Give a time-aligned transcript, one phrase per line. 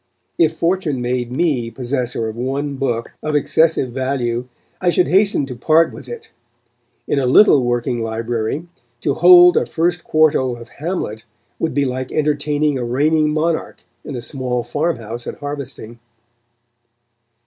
[0.39, 4.47] If fortune made me possessor of one book of excessive value,
[4.81, 6.31] I should hasten to part with it.
[7.07, 8.67] In a little working library,
[9.01, 11.23] to hold a first quarto of Hamlet,
[11.59, 15.99] would be like entertaining a reigning monarch in a small farmhouse at harvesting.